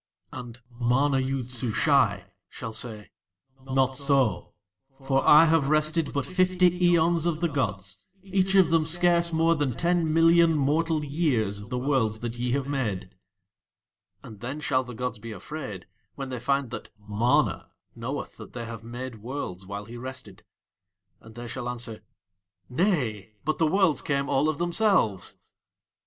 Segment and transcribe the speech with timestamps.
[0.31, 3.11] And MANA YOOD SUSHAI shall say:
[3.63, 4.55] "Not so;
[5.05, 9.31] for I have rested for but fifty aeons of the gods, each of them scarce
[9.31, 13.13] more than ten million mortal years of the Worlds that ye have made."
[14.23, 18.65] And then shall the gods be afraid when they find that MANA knoweth that they
[18.65, 20.43] have made Worlds while he rested.
[21.19, 22.01] And they shall answer:
[22.67, 25.37] "Nay; but the Worlds came all of themselves."